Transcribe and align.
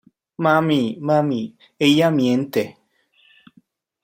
¡Mami!¡ 0.37 0.97
mami!¡ 0.99 1.55
ella 1.77 2.09
miente! 2.09 2.79